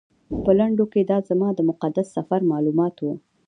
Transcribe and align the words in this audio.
په 0.43 0.51
لنډو 0.59 0.85
کې 0.91 1.01
دا 1.11 1.17
زما 1.29 1.49
د 1.55 1.59
مقدس 1.69 2.07
سفر 2.17 2.39
معلومات 2.51 2.95
و. 2.99 3.03